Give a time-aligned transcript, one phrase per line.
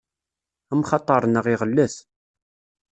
[0.73, 1.95] Amxaṭer-nneɣ iɣellet.